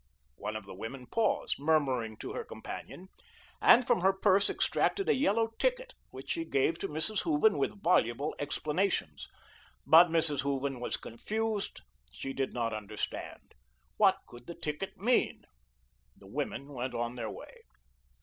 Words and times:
One 0.37 0.55
of 0.55 0.65
the 0.65 0.73
women 0.73 1.05
paused, 1.05 1.59
murmuring 1.59 2.17
to 2.21 2.33
her 2.33 2.43
companion, 2.43 3.09
and 3.61 3.85
from 3.85 4.01
her 4.01 4.11
purse 4.11 4.49
extracted 4.49 5.07
a 5.07 5.13
yellow 5.13 5.49
ticket 5.59 5.93
which 6.09 6.31
she 6.31 6.43
gave 6.43 6.79
to 6.79 6.87
Mrs. 6.87 7.19
Hooven 7.21 7.55
with 7.59 7.83
voluble 7.83 8.33
explanations. 8.39 9.29
But 9.85 10.07
Mrs. 10.07 10.39
Hooven 10.41 10.79
was 10.79 10.97
confused, 10.97 11.81
she 12.11 12.33
did 12.33 12.51
not 12.51 12.73
understand. 12.73 13.53
What 13.97 14.17
could 14.25 14.47
the 14.47 14.55
ticket 14.55 14.97
mean? 14.97 15.43
The 16.17 16.25
women 16.25 16.73
went 16.73 16.95
on 16.95 17.13
their 17.13 17.29
way. 17.29 17.61